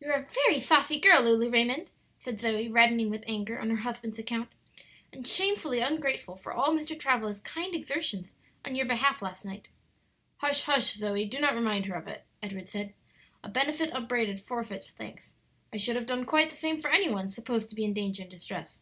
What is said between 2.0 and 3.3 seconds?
said Zoe, reddening with